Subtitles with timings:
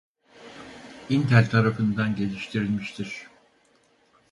[1.09, 3.27] Intel tarafından geliştirilmiştir.